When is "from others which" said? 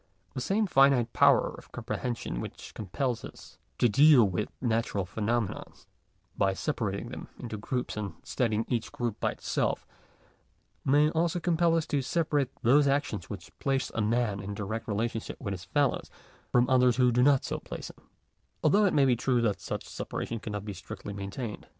16.51-17.13